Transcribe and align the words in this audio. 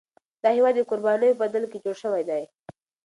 دا 0.43 0.49
هیواد 0.57 0.75
د 0.77 0.81
قربانیو 0.89 1.37
په 1.37 1.39
بدل 1.43 1.63
کي 1.71 1.77
جوړ 1.83 1.95
شوی 2.03 2.23
دی. 2.29 2.43